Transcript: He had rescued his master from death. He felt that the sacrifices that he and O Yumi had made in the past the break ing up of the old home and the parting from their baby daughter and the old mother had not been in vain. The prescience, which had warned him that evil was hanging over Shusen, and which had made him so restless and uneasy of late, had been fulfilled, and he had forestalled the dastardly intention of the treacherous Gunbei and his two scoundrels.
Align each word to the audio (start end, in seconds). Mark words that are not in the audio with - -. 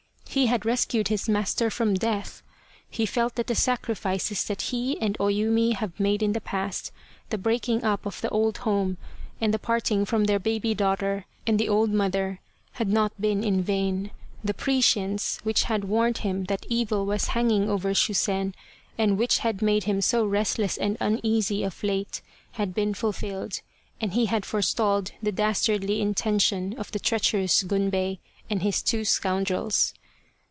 He 0.41 0.45
had 0.45 0.65
rescued 0.65 1.09
his 1.09 1.27
master 1.27 1.69
from 1.69 1.93
death. 1.95 2.41
He 2.89 3.05
felt 3.05 3.35
that 3.35 3.47
the 3.47 3.53
sacrifices 3.55 4.45
that 4.45 4.61
he 4.71 4.97
and 5.01 5.17
O 5.19 5.25
Yumi 5.25 5.73
had 5.73 5.99
made 5.99 6.23
in 6.23 6.31
the 6.31 6.39
past 6.39 6.93
the 7.29 7.37
break 7.37 7.67
ing 7.67 7.83
up 7.83 8.05
of 8.05 8.21
the 8.21 8.29
old 8.29 8.59
home 8.59 8.97
and 9.41 9.53
the 9.53 9.59
parting 9.59 10.05
from 10.05 10.23
their 10.23 10.39
baby 10.39 10.73
daughter 10.73 11.25
and 11.45 11.59
the 11.59 11.67
old 11.67 11.89
mother 11.89 12.39
had 12.79 12.87
not 12.87 13.11
been 13.21 13.43
in 13.43 13.61
vain. 13.61 14.09
The 14.41 14.53
prescience, 14.53 15.37
which 15.43 15.63
had 15.63 15.83
warned 15.83 16.19
him 16.19 16.45
that 16.45 16.65
evil 16.69 17.05
was 17.05 17.25
hanging 17.35 17.69
over 17.69 17.93
Shusen, 17.93 18.53
and 18.97 19.17
which 19.17 19.39
had 19.39 19.61
made 19.61 19.83
him 19.83 19.99
so 19.99 20.25
restless 20.25 20.77
and 20.77 20.95
uneasy 21.01 21.61
of 21.61 21.83
late, 21.83 22.21
had 22.53 22.73
been 22.73 22.93
fulfilled, 22.93 23.59
and 23.99 24.13
he 24.13 24.27
had 24.27 24.45
forestalled 24.45 25.11
the 25.21 25.33
dastardly 25.33 25.99
intention 25.99 26.73
of 26.79 26.89
the 26.93 26.99
treacherous 26.99 27.63
Gunbei 27.63 28.19
and 28.49 28.61
his 28.61 28.81
two 28.81 29.03
scoundrels. 29.03 29.93